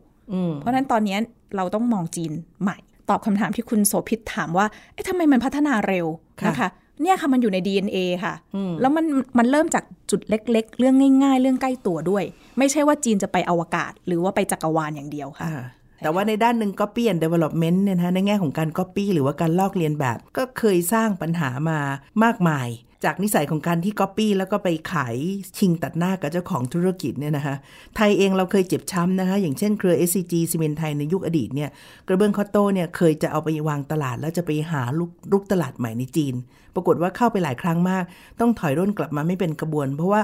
[0.56, 1.18] เพราะฉะนั้นตอนนี้
[1.56, 2.32] เราต้องมองจีน
[2.64, 2.78] ใหม่
[3.10, 6.06] ตอบคำถามที่คุณโสภิตถามว่าเอ๊ะทำไมมันพัฒนาเร็ว
[6.42, 6.70] ค่ะนะคะ
[7.02, 8.34] เนี่ยค่ะมันอยู่ใน DNA ค่ะ
[8.82, 9.06] แล้วมัน
[9.38, 12.24] มันเริ่มจากจุดเล็ก ๆ เรื่องง่าย ๆ เรื่องใกล้ตัวด้วย
[12.58, 15.64] ไม่ใช่ว่าจีนจะไปอวกาศ หรือว่าไปจักรวาลอย่างเดียวค่ะอ่า
[16.02, 21.80] แต่ว่าในด้านหนึ่ง copy and development เนี่ยนะในแง่ของการ copy หรือว่าการลอกเลียนแบบ ก็เคยสร้างปัญหามา
[22.24, 22.70] มากมาย
[23.06, 25.16] จากนิสัยของการที่ copy แล้วก็ไปขาย
[25.58, 27.56] ชิงตัดหน้ากับเจ้าของธุรกิจเนี่ยนะคะ
[27.96, 31.70] ไทยเองเราเคยเจ็บช้ำนะคะ อย่างเช่นเครือ SCG ซีเมนไทยในยุคอดีตเนี่ย
[32.08, 36.36] กระเบื้องคอตโต้เนี่ยเคยจะเอาไปวางตลาด แล้วจะไปหาลูกลูกตลาดใหม่ในจีน
[36.76, 38.04] ปรากฏว่าเข้าไปหลายครั้งมาก
[38.40, 40.22] ต้องถอยร่นกลับมาไม่เป็นกระบวน เพราะว่า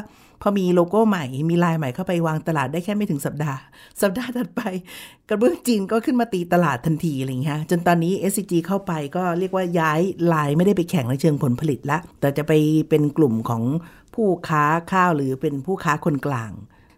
[0.47, 3.60] อมีโลโก้ใหม่ มีลายใหม่เข้าไปวางตลาดได้แค่ไม่ถึงสัปดาห์
[4.01, 4.62] สัปดาห์ถัดไป
[5.29, 10.01] กระเบื้องจีนก็ขึ้นมาตีตลาดทันทีอะไรอย่างเงี้ยฮะจนตอนนี้ SCG เข้าไปก็เรียกว่าย้าย
[10.34, 12.53] ลายไม่ได้ไปแข่งในเชิงผลผลิตละแต่จะไป
[12.89, 13.63] เป็นกลุ่มของ
[14.15, 16.51] ผู้ค้าข้าวหรือเป็นผู้ค้าคนกลาง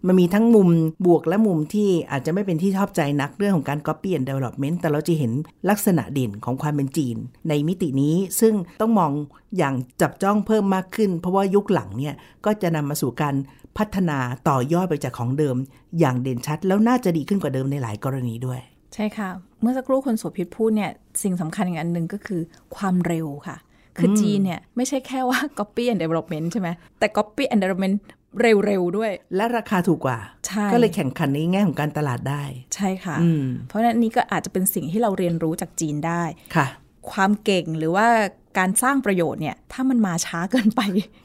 [0.05, 0.69] มันมีทั้งมุม
[1.05, 5.31] บวกและมุมที่อาจจะไม่เป็นที่ชอบใจนักเรื่องของการ copy and development แต่เราจะเห็น
[5.69, 7.17] ลักษณะเด่นของความเป็นจีน
[7.49, 9.11] ในมิตินี้ซึ่งต้องมอง
[9.57, 13.35] อย่างจับจ้องเพิ่มมากขึ้น เพราะว่ายุคหลังเนี่ยก็จะนำมาสู่การ
[13.77, 14.17] พัฒนา
[14.49, 15.55] ต่อยอดไปจากของเดิม
[15.99, 18.59] อย่างเด่นชัด แล้วน่าจะดีขึ้นกว่าเดิมในหลายกรณีด้วย
[18.93, 19.29] ใช่ค่ะ
[19.61, 20.91] เมื่อสักครู่คุณโสภิตพูดเนี่ย
[21.23, 22.41] สิ่งสำคัญอีกอันหนึ่งก็คือ
[22.75, 23.57] ความเร็วค่ะ
[23.97, 27.95] คือจีนเนี่ยไม่ใช่แค่ว่า copy and development ใช่ไหมแต่ copy and development
[28.41, 32.43] เร็วๆด้วย และราคาถูกกว่าใช่ก็เลยแข่งขันในแง่ของการตลาดได้
[32.75, 36.23] ใช่ค่ะอืมเพราะฉะนั้นนี่ก็อาจจะเป็นสิ่งที่เราเรียนรู้จากจีนได้
[36.55, 36.67] ค่ะ
[37.11, 38.07] ความเก่งหรือว่า
[38.59, 40.81] การสร้างประโยชน์เนี่ย ถ้ามันมาช้าเกินไป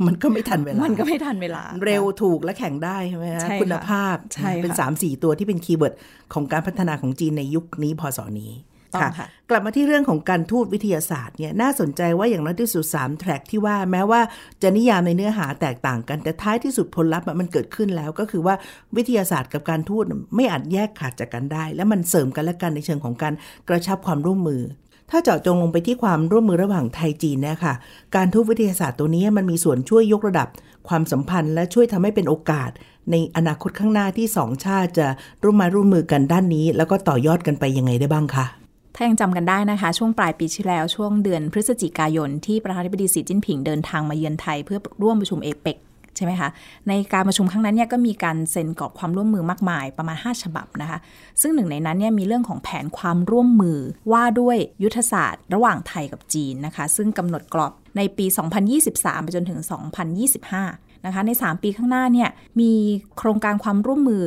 [0.06, 5.94] มันก็ไม่ทันเวลา มันก็ไม่ทันเวลา เร็วถูกและแข่งได้ใช่ไหมฮะใช่ค่ะคุณภาพใช่ค่ะเป็น3 4ตัวที่เป็น keyword
[6.32, 8.52] ของการพัฒนาของจีนในยุคนี้พศนี้
[8.94, 14.20] ต้องค่ะ กลับมาที่เรื่องของการทูตวิทยาศาสตร์เนี่ยน่าสนใจว่าอย่างน้อยที่สุด3แทร็กที่ว่าแม้ว่า
[14.62, 18.54] จะนิยามในเนื้อหาแตกต่างกัน แต่ท้ายที่สุดผลลัพธ์อะมันเกิดขึ้นแล้วก็คือว่า
[18.96, 23.34] วิทยาศาสตร์กับการทูตไม่อาจแยกขาดจากกันได้ และมันเสริมกันและกันในเชิงของการ
[23.68, 24.62] กระชับความร่วมมือ
[25.10, 27.74] ถ้าเจาะจงลงไปที่ความร่วมมือระหว่างไทยจีนเนี่ยค่ะ
[28.16, 30.48] การทูตวิทยาศาสตร์ตัวนี้มันมีส่วนช่วยยกระดับ
[30.88, 32.70] ความสัมพันธ์และช่วยทำให้เป็นโอกาส
[33.10, 35.06] ในอนาคตข้างหน้าที่สองชาติจะ
[35.42, 38.46] ร่วมไมาร่วมมือกันด้านนี้ แล้วก็ต่อยอดกันไปยังไงได้บ้างคะ
[38.94, 45.78] ถ้ายังจำกันได้นะคะ ช่วงปลายปีที่แล้วช่วงเดือนพฤศจิกายน ที่ประธานาธิบดีสีจิ้นผิงเดินทางมาเยือนไทย เพื่อร่วมประชุมเอเปก
[46.16, 46.50] ใช่ไหมคะ
[46.88, 50.98] ในการประชุมครั้งนั้นเนี่ยก็มีการเซ็นกรอบความร่วมมือมากมายประมาณ 5 ฉบับนะคะ
[51.40, 53.78] ซึ่งหนึ่งในนั้นเนี่ยมีเรื่องของแผนความร่วมมือ
[54.12, 58.26] ว่าด้วยยุทธศาสตร์ ระหว่างไทยกับจีนนะคะ ซึ่งกำหนดกรอบในปี
[58.74, 59.60] 2023 ไปจนถึง
[60.48, 62.28] 2025 นะคะใน 3 ปีข้างหน้าเนี่ย
[62.60, 62.72] มี
[63.18, 64.22] โครงการความร่วมมือ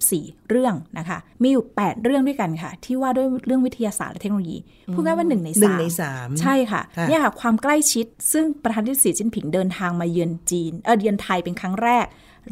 [0.00, 4.58] 24 เรื่องนะคะมีอยู่ 8 เรื่องด้วยกันค่ะ ที่ว่าด้วยเรื่องวิทยาศาสตร์และเทคโนโลยี
[4.94, 12.06] พูดง่ายว่า1ในหนึ่งใน3สามใช่ค่ะค่ะเนี่ยค่ะความใกล้ชิดซึ่งประธานาธิบดีสีจิ้นผิงเดินทางมาเยือนจีนเออเยือนไทยเป็นครั้งแรก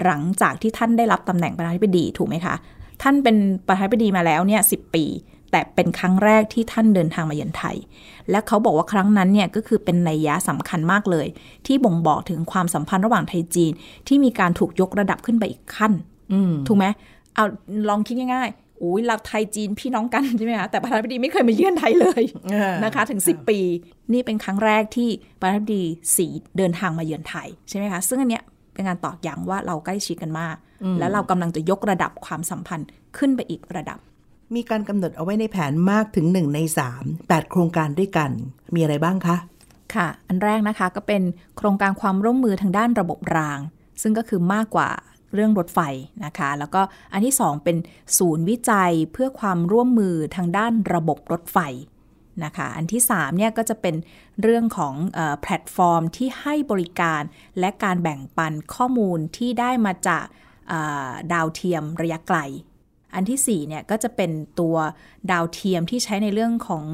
[0.04, 2.54] หลังจากที่ท่านได้รับตำแหน่งประธานาธิบดีถูกไหมคะ
[3.02, 3.36] ท่านเป็น
[3.68, 5.04] ประธานาธิบดีมาแล้วเนี่ยสิปี
[5.50, 7.76] แต่เป็นครั้งแรกที่ท่านเดินทางมาเยือนไทย
[8.30, 11.26] และเขาบอกว่าครั้งนั้นเนี่ยก็คือเป็นนัยยะสำคัญมากเลย
[11.66, 13.72] ที่บ่งบอกถึงความสัมพันธ์ระหว่างไทยจีน
[14.08, 15.92] ที่มีการถูกยกระดับขึ้นไปอีกขั้น
[16.66, 16.86] ถูกไหม
[17.34, 17.44] เอา
[17.88, 22.22] ลองคิดง่ายๆอุ้ยเราไทยจีนพี่น้องกันใช่ไหมคะแต่ประธานาธิบดีไม่เคยมาเยือนไทยเลย
[22.54, 23.58] อ่านนะคะ ถึง 10 ปี
[24.12, 25.08] นี่เป็นครั้งแรกที่
[25.40, 25.84] ประธานาธิบดี
[26.16, 30.56] สีเดินทางมาเยือนไทยใช่ไหมคะซึ่งอันเนี้ยเป็นการตอกย้ำว่าเราใกล้ชิดกันมาก
[30.98, 33.98] แล้วเรากำลังจะยกระดับความสัมพันธ์ขึ้นไปอีกระดับ
[34.54, 36.58] มีการกำหนดเอาไว้ในแผนมากถึง 1 ใน
[36.94, 38.30] 3 8 โครงการด้วยกัน
[38.74, 39.36] มีอะไรบ้างคะ
[39.94, 41.22] ค่ะ อันแรกนะคะก็เป็น
[41.56, 43.58] โครงการความร่วมมือทางด้านระบบราง
[44.02, 44.88] ซึ่งก็คือมากกว่า
[45.34, 45.80] เรื่องรถไฟ
[46.24, 46.80] นะคะ แล้วก็
[47.12, 47.76] อันที่ 2 เป็น
[48.18, 51.58] ศูนย์วิจัยเพื่อความร่วมมือทางด้านระบบรถไฟ
[52.44, 53.94] นะคะ อันที่3เนี่ยก็จะเป็น
[54.42, 57.22] เรื่องของออแพลตฟอร์มที่ให้บริการ
[57.58, 60.24] และการแบ่งปันข้อมูลที่ได้มาจาก
[61.32, 62.38] ดาวเทียมระยะไกล
[63.14, 64.76] อันที่4เนี่ยก็จะเป็นตัว
[65.30, 66.84] ดาวเทียมที่ใช้ในเรื่องของ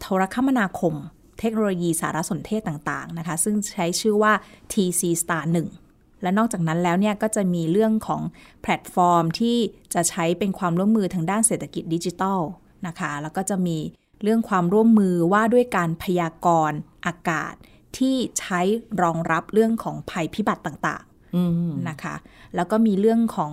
[0.00, 0.94] โทรคมนาคม
[1.40, 4.32] เทคโนโลยีสารสนเทศต่างๆนะคะ ซึ่งใช้ชื่อว่า
[4.72, 5.44] TC Star
[5.84, 8.22] 1 และนอกจากนั้นแล้วเนี่ยก็จะมีเรื่องของ
[8.62, 9.56] แพลตฟอร์มที่
[9.94, 12.40] จะใช้เป็นความร่วมมือทางด้านเศรษฐกิจดิจิทัล
[12.86, 13.78] นะคะแล้วก็จะมี
[14.22, 17.54] เรื่องความร่วมมือว่าด้วยการพยากรณ์อากาศ
[17.96, 18.60] ที่ใช้
[19.02, 22.14] รองรับเรื่องของภัยพิบัติต่างๆนะคะ
[22.56, 23.52] แล้วก็มีเรื่องของ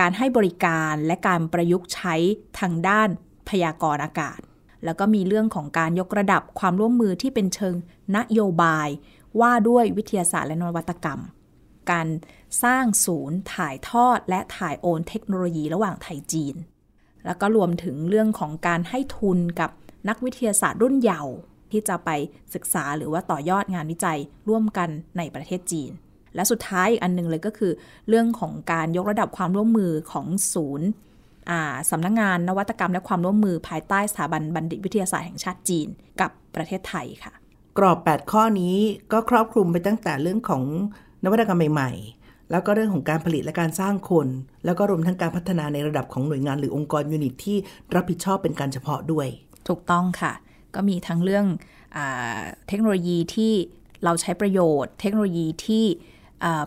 [0.04, 2.14] ารให้บริการและการประยุกต์ใช้
[2.58, 3.08] ทางด้าน
[3.48, 4.40] พยากรณ์อากาศ
[4.84, 7.74] แล้วก็มีเรื่องของการยกระดับความร่วมมือที่เป็นเชิง
[8.16, 8.88] นโยบาย
[9.40, 11.20] ว่าด้วยวิทยาศาสตร์และนวัตกรรม
[11.90, 12.08] การ
[12.62, 16.56] สร้างศูนย์ถ่ายทอดและถ่ายโอนเทคโนโลยีระหว่างไทยจีน
[17.26, 19.70] แล้วก็รวมถึงเรื่องของการให้ทุนกับ
[20.08, 21.34] นักวิทยาศาสตร์รุ่นเยาว์
[21.70, 22.10] ที่จะไป
[22.54, 25.90] ศึกษาหรือว่าต่อยอดงานวิจัยร่วมกันในประเทศจีน
[26.38, 27.72] และสุดท้ายอีกอันหนึงเลยก็คือ
[28.08, 30.88] เรื่องของการยกระดับความร่วมมือของศูนย์
[31.50, 35.88] อ่าสำนักงงานนวัตกรรมและความร่วมมือภายใต้สถาบันบัณฑิตวิทยาศาสตร์แห่งชาติจีน
[36.20, 37.32] กับประเทศไทยค่ะ
[37.78, 38.76] กรอบ 8 ข้อนี้
[39.12, 40.62] ก็ครอบคลุมไปตั้งแต่เรื่องของ
[41.24, 44.28] นวัตกรรมใหม่ๆ แล้วก็เรื่องของการผลิตและการสร้างคน
[44.64, 47.56] แล้วก็รวมทั้งการพัฒนาในระดับของหน่วยงานหรือองค์กรยูนิตที่
[47.94, 49.28] รับผิดชอบเป็นการเฉพาะด้วย
[49.68, 50.32] ถูกต้องค่ะ
[50.74, 51.46] ก็มีทั้งเรื่อง
[51.96, 53.52] อาเทคโนโลยีที่
[54.04, 56.17] เราใช้ประโยชน์ เทคโนโลยีที่อ่า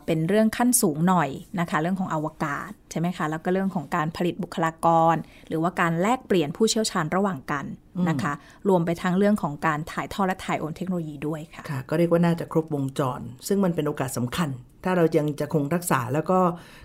[0.06, 1.30] เป็นเรื่องขั้นสูงหน่อย
[1.60, 5.16] นะคะ เรื่องของอวกาศใช่ไหมคะแล้วก็เรื่องของการผลิตบุคลากร
[5.48, 7.66] หรือว่าการแลกเปลี่ยนผู้เชี่ยวชาญระหว่างกัน
[8.10, 8.34] นะคะ
[8.70, 14.50] รวมไปทั้งเรื่องของการถ่ายทอดและถ่ายโอนเทคโนโลยีด้วยค่ะค่ะก็เรียกว่าน่าจะครบวงจร ซึ่งมันเป็นโอกาสสำคัญ
[14.84, 16.40] ถ้าเรายังจะคงรักษาแล้วก็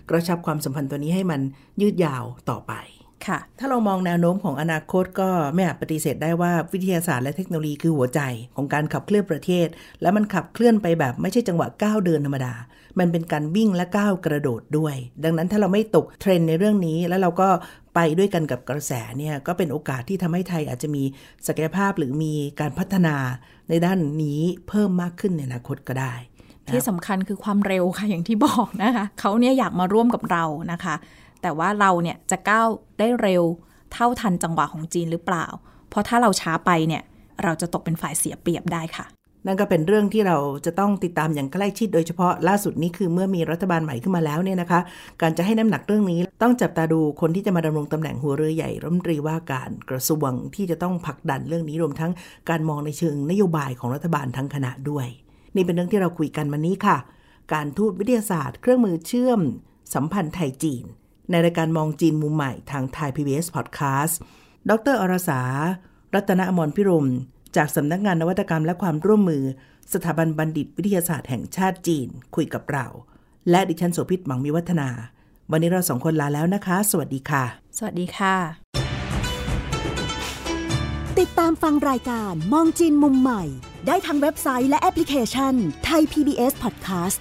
[0.09, 1.41] กระชับความสัมพันธ์ตัวนี้ให้มัน
[1.81, 2.73] ยืดยาวต่อไป
[3.27, 8.21] ค่ะ ถ้าเรามองแนวโน้มของอนาคตก็ไม่อาจปฏิเสธได้ว่าวิทยาศาสตร์และเทคโนโลยีคือหัวใจ
[8.55, 9.67] ของการขับเคลื่อนประเทศ
[10.01, 12.53] และมันขับเคลื่อนไปแบบไม่ใช่จังหวะก้าวเดินธรรมดา
[12.99, 17.49] มันเป็นการวิ่งและก้าวกระโดดด้วย ดังนั้นถ้าเราไม่ตกเทรนในเรื่องนี้แล้วเราก็
[17.95, 21.03] ไปด้วยกันกับกระแสเนี่ยก็เป็นโอกาสที่ทำให้ไทยอาจจะมี
[21.47, 23.15] ศักยภาพหรือมีการพัฒนา
[23.69, 26.13] ในด้านนี้เพิ่มมากขึ้นในอนาคตก็ได้
[26.73, 30.95] ที่สำคัญคือความเร็วค่ะอย่างที่บอกนะคะเขาเนี่ยอยากมาร่วมกับเรานะคะ
[31.41, 32.67] แต่ว่าเราเนี่ยจะก้าว
[32.99, 33.43] ได้เร็ว
[33.93, 35.45] เท่าทันจังหวะของจีนหรือเปล่า
[35.89, 37.03] เพราะถ้าเราช้าไปเนี่ย
[37.43, 39.05] เราจะตกเป็นฝ่ายเสียเปรียบได้ค่ะ
[39.45, 44.79] นั่นก็เป็นเรื่องที่เราจะต้องติดตามอย่างใกล้ชิดโดยเฉพาะล่าสุดนี้คือเมื่อมีรัฐบาลใหม่ขึ้นมาแล้วเนี่ยนะคะ
[45.21, 52.11] การจะให้น้ำหนักเรื่องนี้ ต้องจับตาดูคนที่จะมาดำรงตำแหน่งหัวเรือใหญ่รัฐมนตรีว่าการกระทรวงที่จะต้องผลักดันเรื่องนี้รวมทั้ง
[52.49, 55.07] การมองในเชิงนโยบายของรัฐบาลทั้งคณะด้วย
[55.55, 56.97] นี่เป็นเรื่องที่เราคุยกันวันนี้ค่ะ
[57.53, 59.41] การทูตวิทยาศาสตร์ เครื่องมือเชื่อม
[59.93, 60.83] สัมพันธ์ไทยจีน
[61.29, 64.13] ในรายการมองจีนมุมใหม่ทางไทย PBS Podcast
[64.69, 65.41] ดรอรสา
[66.13, 67.07] รัตนอมรพิรม
[67.55, 69.43] จากสำนักงานนวัตกรรมและความร่วมมือ
[69.93, 72.85] สถาบันบัณฑิตวิทยาศาสตร์แห่งชาติจีน คุยกับเรา
[73.49, 74.89] และดิฉันโสภิตหมังมีวัฒนา
[75.51, 77.43] วันนี้เราสองคนลาแล้วนะคะ สวัสดีค่ะ
[77.77, 78.35] สวัสดีค่ะ
[81.19, 83.43] ติดตามฟังรายการมองจีนมุมใหม่
[83.87, 85.53] ได้ทางเว็บไซต์และแอปพลิเคชัน
[85.85, 87.19] ไทย PBS Podcast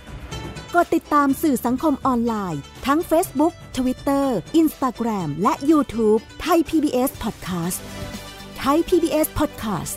[0.74, 4.26] กดติดตามสื่อสังคมออนไลน์ ทั้ง Facebook Twitter
[4.60, 7.78] Instagram และ YouTube ไทย PBS Podcast
[8.58, 9.96] ไทย PBS Podcast